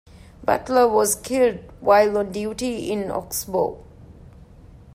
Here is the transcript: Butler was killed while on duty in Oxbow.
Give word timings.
Butler 0.43 0.87
was 0.87 1.13
killed 1.13 1.59
while 1.79 2.17
on 2.17 2.31
duty 2.31 2.91
in 2.91 3.11
Oxbow. 3.11 3.83